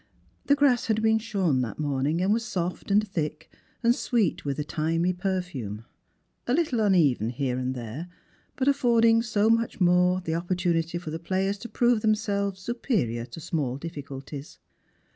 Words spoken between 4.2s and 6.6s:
with a thymy perfume: a